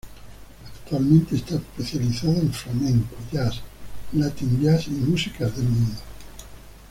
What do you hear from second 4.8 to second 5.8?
y músicas del